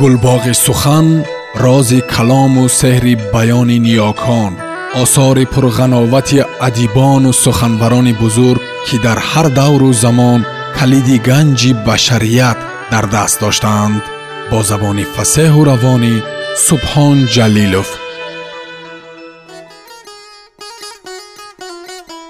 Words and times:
گلباغ 0.00 0.52
سخن 0.52 1.24
راز 1.54 1.92
کلام 1.92 2.58
و 2.58 2.68
سحر 2.68 3.14
بیان 3.32 3.70
نیاکان 3.70 4.56
آثار 4.94 5.44
پرغناوت 5.44 6.46
ادیبان 6.60 7.26
و 7.26 7.32
سخنوران 7.32 8.12
بزرگ 8.12 8.60
که 8.86 8.98
در 8.98 9.18
هر 9.18 9.42
دور 9.42 9.82
و 9.82 9.92
زمان 9.92 10.46
کلید 10.80 11.22
گنج 11.26 11.72
بشریت 11.72 12.56
در 12.90 13.00
دست 13.00 13.40
داشتند. 13.40 14.02
با 14.50 14.62
زبان 14.62 15.04
فسه 15.04 15.52
و 15.52 15.64
روانی 15.64 16.22
سبحان 16.56 17.26
جلیلوف. 17.26 17.88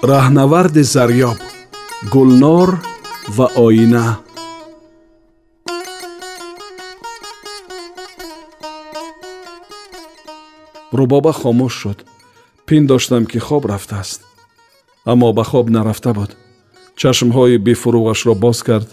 راهنورد 0.03 0.81
زریاب 0.81 1.37
گلنار 2.11 2.77
و 3.37 3.41
آینه. 3.41 4.17
Рубоба 10.97 11.31
хомӯш 11.39 11.73
шуд. 11.81 11.99
Пиндоштам 12.65 13.25
ки 13.25 13.39
хоб 13.47 13.65
рафтааст. 13.65 14.21
Аммо 15.05 15.33
ба 15.33 15.43
хоб 15.43 15.69
нарафта 15.69 16.13
буд. 16.13 16.31
Чашмҳои 16.99 17.57
бифуруғашро 17.65 18.33
боз 18.35 18.59
кард 18.67 18.89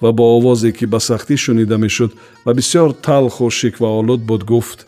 ва 0.00 0.12
бо 0.12 0.24
овозе 0.36 0.72
ки 0.72 0.86
ба 0.86 1.00
сахтӣ 1.00 1.36
шунида 1.36 1.76
мешуд 1.78 2.12
ва 2.44 2.52
бисьёр 2.54 2.90
талху 3.06 3.50
шикваолуд 3.50 4.20
буд 4.28 4.42
гуфт 4.44 4.86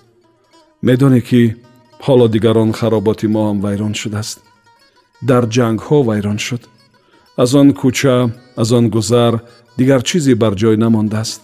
медонӣ 0.86 1.20
ки 1.28 1.42
ҳоло 2.06 2.26
дигарон 2.34 2.70
хароботи 2.78 3.26
мо 3.34 3.42
ҳам 3.48 3.58
вайрон 3.64 3.94
шудааст. 4.00 4.38
Дар 5.28 5.44
ҷангҳо 5.54 5.98
вайрон 6.08 6.38
шуд. 6.46 6.62
Аз 7.42 7.50
он 7.60 7.68
кӯча 7.80 8.16
аз 8.62 8.70
он 8.78 8.84
гузар 8.94 9.34
дигар 9.78 10.00
чизе 10.08 10.34
бар 10.42 10.54
ҷой 10.60 10.76
намондааст. 10.84 11.40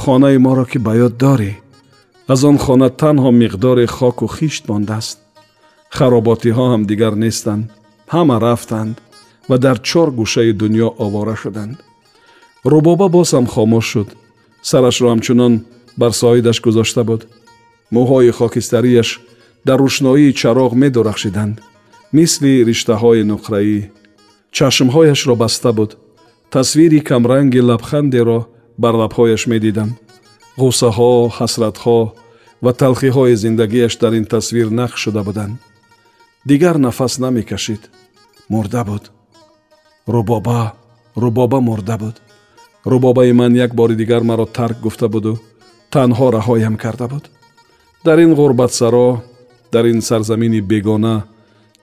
Хонаи 0.00 0.38
моро 0.46 0.64
ки 0.70 0.78
ба 0.86 0.92
ёд 1.06 1.14
дорӣ 1.22 1.52
аз 2.32 2.44
он 2.44 2.58
хона 2.58 2.88
танҳо 2.90 3.30
миқдори 3.42 3.86
хоку 3.86 4.26
хишт 4.36 4.64
мондааст. 4.68 5.18
Хароботиҳо 5.96 6.64
ҳам 6.72 6.82
дигар 6.90 7.14
нестанд 7.24 7.64
ҳама 8.14 8.36
рафтанд 8.46 8.94
ва 9.48 9.56
дар 9.64 9.76
чор 9.88 10.08
гӯшаи 10.18 10.52
дуньё 10.60 10.88
овора 11.04 11.36
шуданд. 11.42 11.74
Рубоба 12.72 13.06
боз 13.16 13.28
ҳам 13.34 13.46
хомӯш 13.54 13.86
шуд. 13.92 14.08
Сарашро 14.70 15.06
ҳамчунон 15.12 15.54
бар 16.00 16.12
соидаш 16.20 16.58
гузошта 16.66 17.02
буд. 17.08 17.22
Мӯҳои 17.94 18.30
хокистарияш 18.38 19.08
дар 19.66 19.78
рӯшноии 19.84 20.36
чароғ 20.40 20.72
медурахшиданд. 20.82 21.56
Мисли 22.16 22.52
риштаҳои 22.68 23.22
нуқраӣ. 23.32 23.80
Чашмҳояшро 24.56 25.34
баста 25.42 25.70
буд. 25.78 25.90
Тасвири 26.54 27.00
камранги 27.08 27.60
лабхандеро 27.68 28.38
бар 28.82 28.94
лабҳояш 29.02 29.42
медидам 29.52 29.90
ғуссаҳо 30.62 31.12
ҳасратҳо 31.38 32.00
ва 32.64 32.72
талхиҳои 32.80 33.36
зиндагиаш 33.44 33.94
дар 34.02 34.12
ин 34.18 34.24
тасвир 34.34 34.68
нақш 34.80 34.98
шуда 35.04 35.22
буданд. 35.28 35.54
Дигар 36.50 36.76
нафас 36.86 37.18
намекашид 37.18 37.82
мурда 38.52 38.82
буд. 38.84 39.04
Рубоба 40.14 40.72
рубоба 41.16 41.60
мурда 41.60 41.96
буд. 41.98 42.16
Рубобаи 42.86 43.32
ман 43.32 43.52
як 43.56 43.74
бори 43.74 43.94
дигар 43.96 44.22
маро 44.22 44.46
тарк 44.46 44.76
гуфта 44.80 45.08
буду 45.08 45.32
танҳо 45.94 46.26
раҳоям 46.36 46.76
карда 46.76 47.06
буд. 47.08 47.24
Дар 48.04 48.18
ин 48.24 48.32
ғурбатсаро 48.34 49.08
дар 49.72 49.84
ин 49.92 50.00
сарзамини 50.08 50.60
бегона 50.60 51.24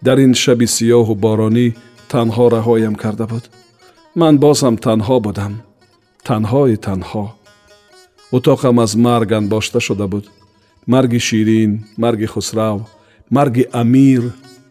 дар 0.01 0.17
ин 0.25 0.33
шаби 0.33 0.67
сиёҳу 0.75 1.15
боронӣ 1.25 1.67
танҳо 2.11 2.45
раҳоям 2.55 2.95
карда 2.95 3.25
буд. 3.31 3.43
Ман 4.15 4.37
боз 4.43 4.59
ҳам 4.63 4.75
танҳо 4.87 5.17
будам. 5.25 5.53
Танҳои 6.27 6.77
танҳо 6.87 7.25
утоқам 8.35 8.79
аз 8.79 8.95
марг 8.95 9.31
анбошта 9.31 9.79
шуда 9.79 10.07
буд 10.07 10.25
марги 10.87 11.19
ширин 11.19 11.71
марги 11.97 12.25
хусрав 12.25 12.81
марги 13.29 13.65
амир 13.71 14.23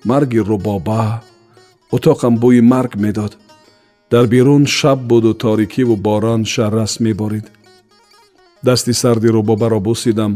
марги 0.04 0.38
рубоба 0.38 1.22
утоқам 1.92 2.34
бӯи 2.42 2.60
марг 2.60 2.92
медод 2.96 3.32
дар 4.10 4.26
берун 4.26 4.66
шаб 4.66 4.98
буду 5.10 5.34
торикиву 5.34 5.96
борон 5.96 6.44
шаррас 6.44 7.00
меборид 7.00 7.46
дасти 8.62 8.92
сарди 8.92 9.28
рубобаро 9.28 9.80
бусидам 9.80 10.32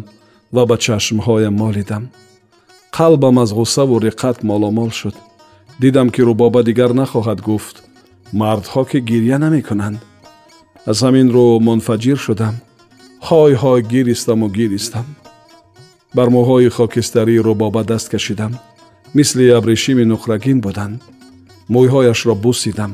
ва 0.53 0.67
ба 0.67 0.77
чашмҳоям 0.85 1.55
молидам 1.63 2.05
қалбам 2.97 3.37
аз 3.43 3.51
ғуссаву 3.59 3.97
риқат 4.07 4.37
моломол 4.43 4.91
шуд 4.91 5.17
дидам 5.81 6.09
ки 6.11 6.21
рубоба 6.23 6.63
дигар 6.63 6.91
нахоҳад 7.01 7.41
гуфт 7.49 7.77
мардҳо 8.41 8.83
ки 8.91 8.99
гирья 9.11 9.39
намекунанд 9.39 9.99
аз 10.91 10.99
ҳамин 11.05 11.29
рӯ 11.35 11.47
мунфаҷир 11.69 12.19
шудам 12.27 12.55
ҳой 13.29 13.53
ҳой 13.63 13.81
гиристаму 13.93 14.47
гиристам. 14.59 15.07
Бар 16.17 16.29
мӯҳои 16.37 16.69
хокистарии 16.77 17.45
рубоба 17.49 17.83
даст 17.91 18.09
кашидам. 18.15 18.53
Мисли 19.19 19.45
абрешими 19.59 20.05
нуқрагин 20.13 20.59
буданд 20.67 20.97
мӯйҳояшро 21.75 22.35
бусидам. 22.45 22.93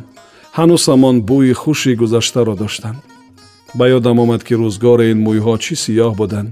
Ҳанӯз 0.58 0.82
ҳамон 0.90 1.16
бӯи 1.28 1.52
хуши 1.62 1.92
гузаштаро 2.02 2.54
доштанд 2.62 2.98
ба 3.78 3.84
ёдам 3.96 4.16
омад 4.24 4.42
ки 4.46 4.54
рӯзгори 4.60 5.06
ин 5.12 5.18
мӯйҳо 5.26 5.54
чӣ 5.64 5.74
сиёҳ 5.84 6.12
буданд 6.20 6.50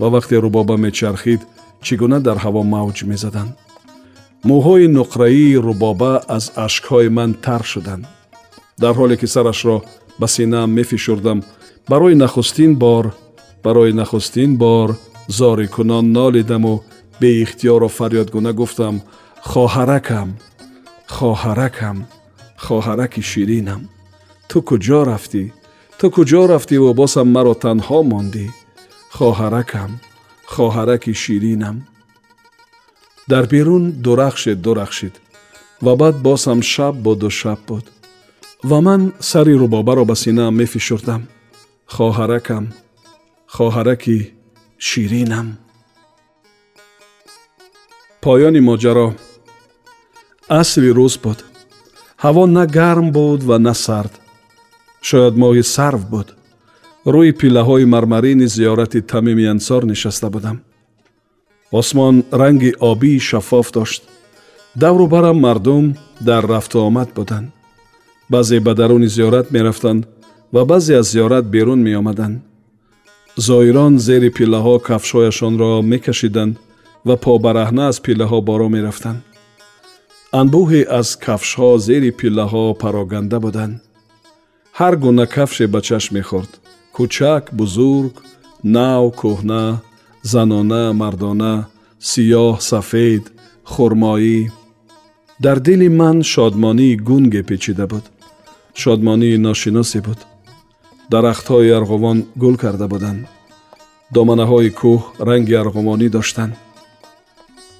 ва 0.00 0.08
вақте 0.14 0.34
рубоба 0.44 0.74
мечархид 0.84 1.40
чӣ 1.84 1.94
гуна 2.00 2.18
дар 2.26 2.38
ҳаво 2.44 2.62
мавҷ 2.74 2.98
мезаданд. 3.10 3.52
Мӯҳои 4.48 4.86
нуқраии 4.98 5.60
рубоба 5.66 6.12
аз 6.36 6.44
ашкҳои 6.66 7.08
ман 7.18 7.30
тар 7.44 7.62
шуданд. 7.72 8.04
Дар 8.82 8.94
ҳоле 9.00 9.16
ки 9.20 9.26
сарашро 9.34 9.76
ба 10.20 10.26
синаам 10.34 10.70
мефишурдам 10.78 11.38
барои 11.88 12.14
нахустин 12.14 12.76
бор 12.76 13.14
барои 13.64 13.92
нахустин 13.92 14.56
бор 14.56 14.96
зорикунон 15.28 16.12
нолидаму 16.12 16.74
беихтиёро 17.20 17.88
фарёдгуна 17.96 18.52
гуфтам 18.52 18.96
хоҳаракам 19.50 20.28
хоҳаракам 21.16 21.96
хоҳараки 22.64 23.22
ширинам 23.30 23.82
ту 24.48 24.56
куҷо 24.68 25.00
рафтӣ 25.10 25.44
ту 25.98 26.06
куҷо 26.14 26.42
рафтиву 26.52 26.90
бозам 27.00 27.28
маро 27.36 27.54
танҳо 27.64 27.98
мондӣ 28.10 28.46
хоҳаракам 29.16 29.90
хоҳараки 30.52 31.12
ширинам 31.22 31.76
дар 33.30 33.44
берун 33.52 33.84
дурахшед 34.04 34.58
дурахшид 34.66 35.14
ва 35.84 35.92
баъд 36.00 36.16
боз 36.26 36.42
ҳам 36.48 36.60
шаб 36.72 36.94
буду 37.06 37.28
шаб 37.40 37.58
буд 37.68 37.84
ва 38.70 38.78
ман 38.86 39.02
сари 39.30 39.54
рубобаро 39.62 40.04
ба 40.10 40.14
синаам 40.22 40.54
мефишурдам 40.60 41.22
хоҳаракам 41.95 42.65
хоҳараки 43.55 44.17
ширинам 44.87 45.47
поёни 48.23 48.61
моҷаро 48.69 49.07
асри 50.61 50.89
рӯз 50.99 51.15
буд 51.23 51.39
ҳаво 52.23 52.43
на 52.57 52.63
гарм 52.77 53.07
буд 53.17 53.41
ва 53.49 53.57
на 53.67 53.73
сард 53.85 54.13
шояд 55.09 55.35
моҳи 55.43 55.63
сарв 55.75 56.01
буд 56.13 56.27
рӯи 57.13 57.31
пиллаҳои 57.39 57.85
мармарини 57.93 58.47
зиёрати 58.55 58.99
тамими 59.13 59.45
ансор 59.53 59.81
нишаста 59.91 60.27
будам 60.35 60.57
осмон 61.79 62.15
ранги 62.41 62.71
обии 62.91 63.19
шаффоф 63.29 63.67
дошт 63.77 64.01
давру 64.75 65.05
барам 65.13 65.37
мардум 65.45 65.85
дар 66.29 66.43
рафту 66.53 66.77
омад 66.87 67.09
буданд 67.17 67.47
баъзе 68.29 68.59
ба 68.59 68.73
даруни 68.79 69.07
зиёрат 69.15 69.47
мерафтанд 69.55 70.07
ва 70.53 70.61
баъзе 70.65 70.93
аз 71.01 71.07
зиёрат 71.13 71.45
берун 71.55 71.79
меомаданд 71.87 72.37
зоирон 73.47 73.93
зери 74.07 74.29
пиллаҳо 74.37 74.75
кафшҳояшонро 74.87 75.71
мекашиданд 75.91 76.55
ва 77.07 77.15
побараҳна 77.25 77.83
аз 77.91 77.97
пиллаҳо 78.05 78.39
боро 78.49 78.67
мерафтанд 78.75 79.19
анбӯҳе 80.39 80.81
аз 80.99 81.09
кафшҳо 81.25 81.69
зери 81.87 82.11
пиллаҳо 82.19 82.65
пароганда 82.81 83.37
буданд 83.45 83.75
ҳар 84.79 84.93
гуна 85.03 85.25
кафше 85.35 85.65
ба 85.73 85.79
чашм 85.87 86.11
мехӯрд 86.17 86.51
кӯчак 86.95 87.43
бузург 87.59 88.13
нав 88.75 89.03
кӯҳна 89.21 89.63
занона 90.31 90.83
мардона 91.01 91.53
сиёҳ 92.09 92.55
сафед 92.71 93.23
хурмоӣ 93.71 94.39
дар 95.43 95.57
дили 95.67 95.89
ман 95.99 96.17
шодмонии 96.33 96.99
гунге 97.07 97.41
печида 97.49 97.85
буд 97.91 98.05
шодмонии 98.81 99.37
ношиносе 99.47 99.99
буд 100.07 100.19
дарахтҳои 101.12 101.70
арғувон 101.78 102.18
гул 102.42 102.56
карда 102.56 102.86
буданд. 102.88 103.20
Доманаҳои 104.14 104.70
кӯҳ 104.80 105.00
ранги 105.28 105.54
арғувонӣ 105.62 106.08
доштанд. 106.16 106.54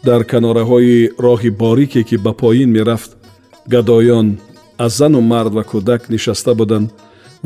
Дар 0.08 0.20
канораҳои 0.32 1.10
роҳи 1.26 1.50
борике 1.62 2.02
ки 2.08 2.16
ба 2.24 2.32
поин 2.42 2.70
мерафт 2.76 3.10
гадоён 3.72 4.28
аз 4.84 4.92
зану 4.98 5.20
мард 5.32 5.52
ва 5.56 5.62
кӯдак 5.70 6.02
нишаста 6.14 6.52
буданд 6.60 6.88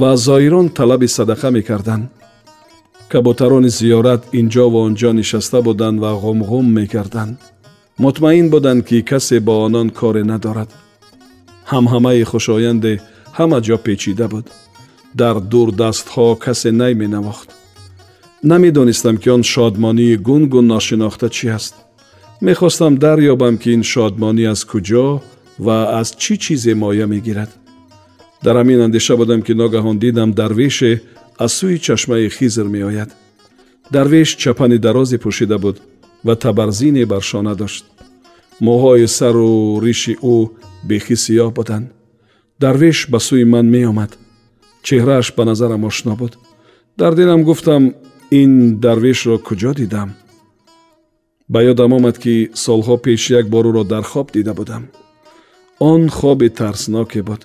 ва 0.00 0.06
аз 0.14 0.20
зоирон 0.29 0.67
талаби 0.79 1.08
садақа 1.17 1.49
мекарданд. 1.56 2.05
Кабутарони 3.12 3.70
зиёрат 3.78 4.23
ин 4.38 4.46
ҷову 4.55 4.78
он 4.87 4.94
ҷо 5.00 5.11
нишаста 5.20 5.58
буданд 5.69 5.96
ва 6.05 6.11
ғумғум 6.25 6.67
мекарданд. 6.78 7.37
Мутмаин 8.05 8.46
буданд 8.55 8.82
ки 8.88 9.02
касе 9.11 9.40
бо 9.46 9.55
онон 9.67 9.88
коре 9.99 10.23
надорад. 10.32 10.70
Ҳамҳамаи 11.73 12.23
хушоянде 12.31 12.93
ҳама 13.38 13.58
ҷо 13.67 13.76
печида 13.87 14.26
буд 14.32 14.46
дар 15.14 15.41
дур 15.41 15.73
дастҳо 15.73 16.37
касе 16.44 16.70
найменавохт. 16.73 17.49
Намедонистам 18.43 19.17
ки 19.19 19.29
он 19.29 19.43
шодмонии 19.43 20.17
гунгун 20.17 20.67
ношинохта 20.67 21.29
чӣ 21.29 21.47
аст. 21.59 21.75
Мехостам 22.41 22.99
дарёбам 22.99 23.56
ки 23.59 23.70
ин 23.76 23.82
шодмонӣ 23.82 24.44
аз 24.53 24.64
куҷо 24.70 25.06
ва 25.59 25.76
аз 26.00 26.09
чӣ 26.23 26.35
чизе 26.43 26.75
моя 26.75 27.06
мегирад. 27.06 27.50
Дар 28.44 28.56
ҳамин 28.56 28.81
андеша 28.87 29.17
будам 29.17 29.43
ки 29.43 29.53
ногаҳон 29.53 29.99
дидам 29.99 30.31
дарвеше 30.32 31.03
аз 31.38 31.53
сӯи 31.59 31.79
чашмаи 31.79 32.29
хизр 32.37 32.67
меояд. 32.76 33.11
Дарвеш 33.94 34.29
чапани 34.43 34.79
дарозе 34.79 35.19
пӯшида 35.25 35.59
буд 35.59 35.76
ва 36.25 36.35
табарзине 36.37 37.05
бар 37.06 37.23
шона 37.31 37.55
дошт. 37.55 37.85
Моҳои 38.67 39.06
сару 39.19 39.81
риши 39.85 40.14
ӯ 40.35 40.37
бехи 40.88 41.17
сиёҳ 41.25 41.50
буданд. 41.56 41.87
Дарвеш 42.61 42.99
ба 43.12 43.19
сӯи 43.26 43.44
ман 43.44 43.67
меомад 43.70 44.12
чеҳрааш 44.87 45.26
ба 45.37 45.43
назарам 45.44 45.84
ошно 45.84 46.14
буд. 46.20 46.32
Дар 46.99 47.14
дилам 47.14 47.43
гуфтам 47.49 47.94
ин 48.40 48.52
дарвешро 48.84 49.37
куҷо 49.38 49.73
дидам? 49.81 50.08
Ба 51.52 51.58
ёдам 51.70 51.93
омад 51.99 52.17
ки 52.23 52.34
солҳо 52.64 52.96
пеш 53.05 53.23
як 53.31 53.46
бор 53.52 53.64
ӯро 53.70 53.84
дар 53.93 54.05
хоб 54.12 54.26
дида 54.32 54.52
будам. 54.55 54.82
Он 55.79 56.02
хоби 56.08 56.49
тарсноке 56.49 57.23
буд. 57.23 57.43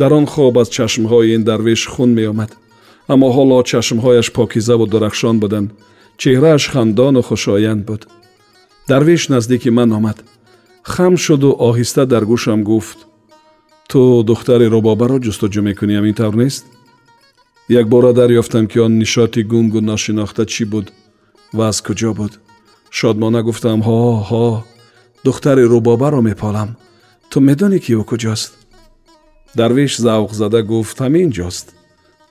Дар 0.00 0.12
он 0.18 0.26
хоб 0.26 0.58
аз 0.58 0.68
чашмҳои 0.76 1.34
ин 1.36 1.42
дарвеш 1.44 1.86
хун 1.92 2.10
меомад. 2.18 2.50
Аммо 3.12 3.28
ҳоло 3.36 3.58
чашмҳояш 3.70 4.28
покизаву 4.36 4.86
дурахшон 4.86 5.36
буданд. 5.40 5.70
Чеҳрааш 6.20 6.64
хандону 6.72 7.22
хушоянд 7.22 7.82
буд. 7.88 8.02
Дарвеш 8.88 9.22
наздики 9.28 9.70
ман 9.78 9.90
омад. 9.98 10.18
Хам 10.92 11.14
шуду 11.24 11.50
оҳиста 11.68 12.02
дар 12.12 12.24
гӯшам 12.30 12.60
гуфт 12.70 12.98
ту 13.94 14.24
духтари 14.30 14.66
рубобаро 14.74 15.16
ҷустуҷӯ 15.26 15.60
мекунӣ 15.68 15.94
ҳамин 15.98 16.14
тавр 16.20 16.34
нест 16.42 16.64
якбора 17.80 18.10
дарёфтам 18.20 18.64
ки 18.70 18.78
он 18.86 18.92
нишоти 19.02 19.42
гунгу 19.52 19.80
ношинохта 19.90 20.42
чӣ 20.52 20.64
буд 20.72 20.86
ва 21.56 21.64
аз 21.70 21.78
куҷо 21.86 22.10
буд 22.18 22.32
шодмона 22.98 23.40
гуфтам 23.48 23.80
ҳо 23.86 23.98
ҳо 24.28 24.46
духтари 25.26 25.64
рубобаро 25.72 26.20
меполам 26.30 26.70
ту 27.30 27.36
медонӣ 27.48 27.78
ки 27.84 27.92
ӯ 28.00 28.02
куҷост 28.10 28.50
дарвеш 29.58 29.92
завқзада 30.06 30.60
гуфт 30.70 30.96
ҳамин 31.04 31.28
ҷост 31.38 31.66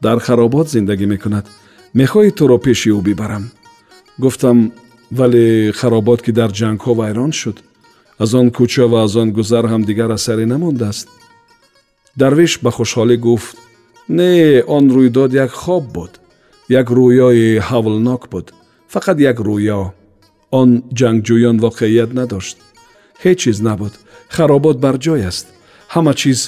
дар 0.06 0.18
харобот 0.26 0.68
зиндагӣ 0.76 1.06
мекунад 1.14 1.46
мехоҳӣ 2.00 2.32
туро 2.38 2.58
пеши 2.66 2.90
ӯ 2.98 3.00
бибарам 3.08 3.44
гуфтам 4.24 4.58
вале 5.20 5.46
харобот 5.80 6.20
ки 6.26 6.32
дар 6.40 6.50
ҷангҳо 6.60 6.92
вайрон 7.00 7.32
шуд 7.40 7.58
аз 8.24 8.32
он 8.40 8.48
кӯча 8.58 8.86
ва 8.92 9.00
аз 9.06 9.14
он 9.22 9.30
гузар 9.38 9.66
ҳам 9.72 9.82
дигар 9.90 10.10
асаре 10.18 10.46
намондааст 10.56 11.08
дарвеш 12.22 12.54
ба 12.64 12.72
хушҳолӣ 12.78 13.18
гуфт 13.26 13.58
не 14.18 14.64
он 14.76 14.86
рӯйдод 14.96 15.32
як 15.46 15.52
хоб 15.52 15.84
буд 15.96 16.14
як 16.80 16.88
рӯёи 16.98 17.60
ҳавлнок 17.70 18.24
буд 18.32 18.48
фақат 18.94 19.18
як 19.32 19.38
рӯё. 19.48 19.82
Он 20.60 20.70
ҷангҷӯён 21.00 21.58
воқеият 21.66 22.12
надошт 22.20 22.58
ҳеҷ 23.24 23.38
чиз 23.42 23.58
набуд 23.68 23.94
харобот 24.36 24.78
бар 24.86 24.96
ҷой 25.06 25.22
аст 25.32 25.46
ҳама 25.94 26.14
чиз 26.22 26.40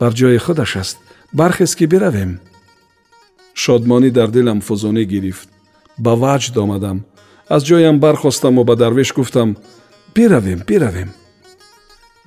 бар 0.00 0.12
ҷои 0.20 0.38
худаш 0.44 0.72
аст 0.82 0.96
бархез 1.38 1.72
ки 1.78 1.84
биравем 1.92 2.32
шодмонӣ 3.62 4.10
дар 4.18 4.28
дилам 4.36 4.60
фузунӣ 4.66 5.04
гирифт. 5.12 5.48
Ба 6.04 6.12
ваҷд 6.22 6.54
омадам 6.64 6.98
аз 7.54 7.62
ҷоям 7.68 7.96
бархостаму 8.04 8.64
ба 8.64 8.74
дарвеш 8.76 9.10
гуфтам 9.18 9.56
биравем 10.14 10.60
биравем 10.68 11.10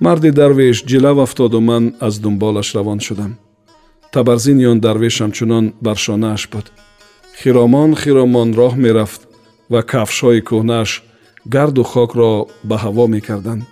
марди 0.00 0.30
дарвеш 0.30 0.76
ҷилав 0.90 1.18
афтоду 1.24 1.60
ман 1.60 1.84
аз 2.06 2.14
дунболаш 2.22 2.74
равон 2.76 3.00
шудам. 3.00 3.32
Табарзини 4.12 4.66
он 4.72 4.78
дарвеш 4.80 5.16
ҳамчунон 5.20 5.64
бар 5.80 5.96
шонааш 6.04 6.42
буд. 6.52 6.66
Хиромон 7.40 7.90
хиромон 8.02 8.48
роҳ 8.60 8.74
мерафт 8.84 9.20
ва 9.72 9.80
кафшҳои 9.90 10.40
кӯҳнааш 10.48 10.90
гарду 11.54 11.82
хокро 11.92 12.30
ба 12.68 12.76
ҳаво 12.84 13.04
мекарданд. 13.14 13.62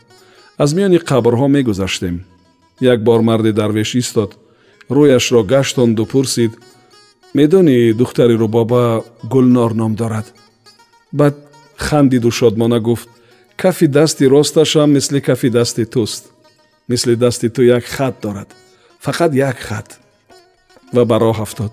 Аз 0.63 0.71
миёни 0.77 0.99
қабрҳо 1.11 1.47
мегузаштем. 1.57 2.17
Як 2.93 2.99
бор 3.09 3.21
марди 3.29 3.53
дарвеш 3.61 3.91
истод 4.03 4.31
рӯяшро 4.97 5.41
гаштонду 5.53 6.05
пурсид 6.13 6.53
медонӣ 7.37 7.77
духтари 8.01 8.35
рубоба 8.43 8.83
гулнор 9.33 9.73
ном 9.81 9.93
дорад. 10.01 10.27
Баъд 11.13 11.37
хандиду 11.87 12.31
шодмона 12.39 12.81
гуфт 12.81 13.09
кафи 13.57 13.87
дасти 13.87 14.25
росташам 14.29 14.93
мисли 14.93 15.21
кафи 15.21 15.49
дасти 15.51 15.85
туст 15.85 16.23
мисли 16.89 17.15
дасти 17.17 17.49
ту 17.49 17.63
як 17.63 17.85
хат 17.85 18.15
дорад 18.23 18.49
фақат 19.07 19.35
як 19.35 19.59
хат. 19.59 20.01
Ва 20.93 21.05
ба 21.05 21.17
роҳ 21.19 21.43
афтод. 21.43 21.73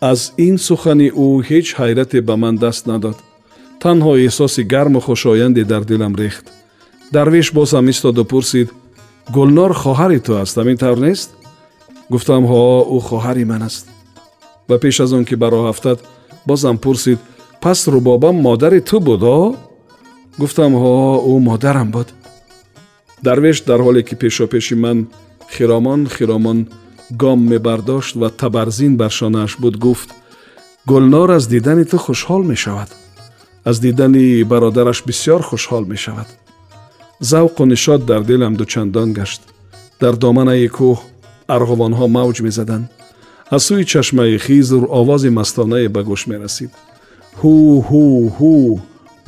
Аз 0.00 0.32
ин 0.46 0.58
сухани 0.58 1.08
ӯ 1.10 1.26
ҳеҷ 1.48 1.66
ҳайрате 1.78 2.18
ба 2.28 2.34
ман 2.36 2.56
даст 2.56 2.86
надод. 2.86 3.16
Танҳо 3.82 4.12
эҳсоси 4.26 4.62
гарму 4.74 5.00
хушоянде 5.00 5.64
дар 5.64 5.82
дилам 5.90 6.14
рехт. 6.22 6.46
Дарвеш 7.12 7.52
бозам 7.52 7.88
истоду 7.92 8.24
пурсид 8.24 8.68
гулнор 9.36 9.72
хоҳари 9.82 10.20
ту 10.26 10.32
аст 10.42 10.54
ҳамин 10.58 10.76
тавр 10.82 10.98
нест? 11.06 11.30
Гуфтам 12.12 12.42
ҳо 12.50 12.62
ӯ 12.96 12.98
хоҳари 13.08 13.44
ман 13.52 13.62
аст 13.68 13.84
ва 14.68 14.76
пеш 14.82 14.96
аз 15.04 15.12
он 15.12 15.24
ки 15.28 15.34
ба 15.42 15.48
роҳ 15.54 15.66
афтад 15.72 15.98
бозам 16.48 16.76
пурсид 16.84 17.18
пас 17.62 17.80
рубоба 17.94 18.32
модари 18.32 18.80
ту 18.80 18.96
будо 19.08 19.36
гуфтам 20.38 20.72
ҳо 20.82 20.94
ӯ 21.30 21.34
модарам 21.48 21.90
буд 21.90 22.08
дарвеш 23.22 23.62
дар 23.68 23.80
ҳоле 23.86 24.02
ки 24.08 24.14
пешопеши 24.14 24.74
ман 24.74 24.98
хиромон 25.54 26.08
хиромон 26.14 26.58
гом 27.10 27.40
мебардошт 27.50 28.14
ва 28.16 28.28
табарзин 28.30 28.96
бар 28.96 29.10
шонааш 29.10 29.52
буд 29.62 29.76
гуфт 29.84 30.10
гулнор 30.86 31.30
аз 31.30 31.44
дидани 31.46 31.84
ту 31.84 31.96
хушҳол 31.98 32.42
мешавад 32.52 32.90
аз 33.64 33.76
дидани 33.80 34.44
бародараш 34.44 34.98
бисьёр 35.08 35.42
хушҳол 35.42 35.84
мешавад 35.92 36.28
завқу 37.20 37.62
нишод 37.64 38.00
дар 38.10 38.22
дилам 38.24 38.54
дучандон 38.56 39.12
гашт 39.12 39.42
дар 40.00 40.14
доманаи 40.16 40.68
кӯҳ 40.76 40.98
арғувонҳо 41.56 42.06
мавҷ 42.16 42.36
мезаданд 42.46 42.86
аз 43.54 43.62
сӯи 43.66 43.84
чашмаи 43.92 44.38
хизр 44.46 44.82
овози 45.00 45.30
мастонае 45.38 45.88
ба 45.94 46.00
гӯш 46.08 46.22
мерасид 46.32 46.70
ҳу 47.40 47.54
ҳу 47.88 48.04
ҳу 48.36 48.54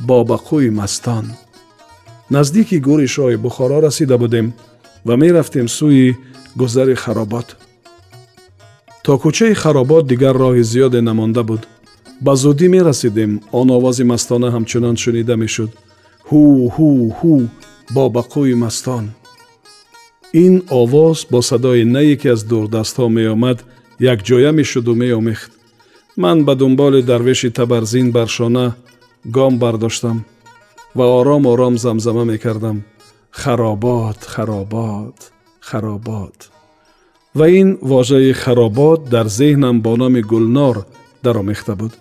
бобақӯи 0.07 0.69
мастон. 0.79 1.25
Наздики 2.35 2.77
гӯри 2.87 3.07
шоҳи 3.15 3.37
бухоро 3.45 3.77
расида 3.85 4.17
будем 4.23 4.47
ва 5.07 5.15
мерафтем 5.21 5.67
сӯи 5.77 6.17
гузари 6.59 6.95
харобот 7.03 7.47
то 9.03 9.13
кӯчаи 9.21 9.53
харобот 9.61 10.03
дигар 10.11 10.35
роҳи 10.43 10.63
зиёде 10.71 11.01
намонда 11.09 11.43
буд. 11.49 11.61
Ба 12.25 12.33
зудӣ 12.41 12.67
мерасидем 12.75 13.31
он 13.59 13.67
овози 13.77 14.03
мастона 14.11 14.47
ҳамчунон 14.55 14.95
шунида 15.03 15.35
мешуд. 15.43 15.71
Ҳу 16.29 16.41
ҳу 16.75 16.89
ҳу 17.19 17.33
бобақӯи 17.95 18.55
мастон. 18.63 19.05
Ин 20.45 20.53
овоз 20.81 21.17
бо 21.31 21.39
садои 21.49 21.83
на 21.95 22.01
яке 22.13 22.29
аз 22.35 22.41
дурдастҳо 22.51 23.05
меомад 23.17 23.57
якҷоя 24.13 24.51
мешуду 24.59 24.93
меомехт. 25.03 25.51
Ман 26.21 26.37
ба 26.47 26.53
дунболи 26.55 27.01
дарвеши 27.01 27.49
табарзин 27.57 28.07
бар 28.15 28.27
шона 28.37 28.65
гом 29.25 29.59
бардоштам 29.59 30.25
ва 30.95 31.05
ором 31.19 31.45
ором 31.45 31.77
замзама 31.77 32.23
мекардам. 32.23 32.83
Харобот 33.31 34.23
харобот 34.23 35.31
харобот. 35.59 36.49
Ва 37.33 37.49
ин 37.49 37.77
вожаи 37.81 38.31
харобот 38.31 39.09
дар 39.09 39.27
зеҳнам 39.27 39.81
бо 39.81 39.95
номи 39.95 40.21
гулнор 40.21 40.85
даромехта 41.23 41.75
буд. 41.75 41.93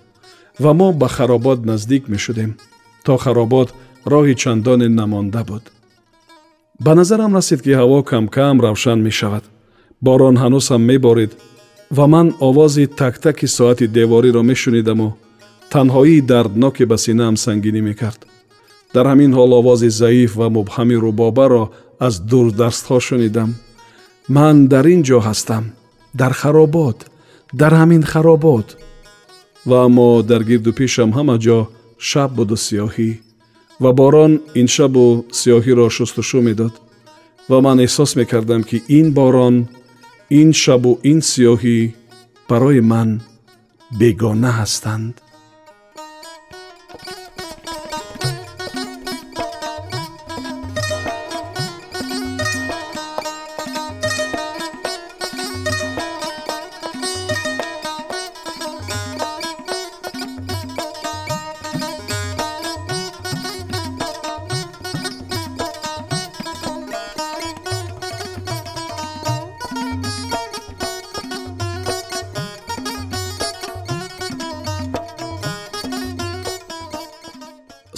Ва 0.58 0.72
мо 0.74 0.92
ба 0.92 1.08
харобот 1.08 1.64
наздик 1.64 2.08
мешудем 2.08 2.56
то 3.04 3.16
харобот 3.16 3.72
роҳи 4.04 4.34
чандоне 4.34 4.88
намонда 4.88 5.44
буд. 5.44 5.62
Ба 6.78 6.94
назарам 6.94 7.34
расид 7.36 7.62
ки 7.62 7.70
ҳаво 7.70 8.02
камкам 8.02 8.60
равшан 8.60 9.00
мешавад. 9.02 9.44
Борон 10.00 10.36
ҳанӯз 10.36 10.66
ҳам 10.70 10.82
меборид 10.90 11.32
ва 11.96 12.06
ман 12.06 12.34
овози 12.40 12.86
тактаки 12.86 13.46
соати 13.46 13.86
девориро 13.86 14.42
мешунидаму 14.42 15.08
танҳоии 15.74 16.20
дардноке 16.30 16.84
ба 16.90 16.96
синаам 17.04 17.36
сангинӣ 17.44 17.80
мекард. 17.88 18.20
Дар 18.94 19.06
ҳамин 19.12 19.32
ҳол 19.38 19.50
овози 19.60 19.90
заиф 20.00 20.30
ва 20.40 20.48
мубҳами 20.58 20.96
рубобаро 21.04 21.64
аз 22.06 22.14
дурдастҳо 22.30 22.98
шунидам. 23.08 23.50
Ман 24.36 24.56
дар 24.72 24.86
ин 24.94 25.00
ҷо 25.08 25.18
ҳастам 25.28 25.64
дар 26.20 26.32
харобот 26.40 26.98
дар 27.60 27.72
ҳамин 27.80 28.02
харобот. 28.12 28.68
Ва 29.68 29.78
аммо 29.86 30.08
дар 30.30 30.42
гирду 30.50 30.70
пешам 30.80 31.10
ҳама 31.16 31.36
ҷо 31.44 31.58
шаб 32.08 32.30
буду 32.38 32.56
сиёҳӣ. 32.66 33.10
Ва 33.82 33.90
борон 34.00 34.32
ин 34.60 34.68
шабу 34.74 35.04
сиёҳиро 35.40 35.86
шустушӯ 35.96 36.40
медод. 36.48 36.74
Ва 37.50 37.58
ман 37.66 37.78
эҳсос 37.86 38.10
мекардам 38.20 38.62
ки 38.68 38.76
ин 38.98 39.06
борон 39.18 39.56
ин 40.40 40.48
шабу 40.62 40.90
ин 41.10 41.18
сиёҳӣ 41.30 41.78
барои 42.48 42.80
ман 42.92 43.10
бегона 44.00 44.50
ҳастанд 44.60 45.14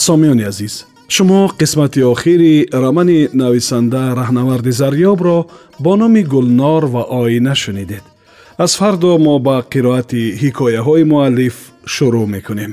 сомиёни 0.07 0.45
азиз 0.51 0.75
шумо 1.15 1.41
қисмати 1.61 2.01
охири 2.13 2.69
романи 2.73 3.29
нависанда 3.33 4.03
раҳнаварди 4.21 4.73
зарёбро 4.81 5.39
бо 5.85 5.97
номи 5.97 6.23
гулнор 6.23 6.85
ва 6.85 7.03
оина 7.11 7.55
шунидед. 7.55 8.05
Аз 8.59 8.77
фардо 8.79 9.19
мо 9.19 9.39
ба 9.39 9.57
қироати 9.73 10.23
ҳикояҳои 10.43 11.05
муаллиф 11.13 11.57
шурӯъ 11.87 12.27
мекунем 12.27 12.73